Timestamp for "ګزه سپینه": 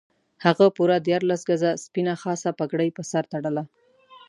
1.49-2.13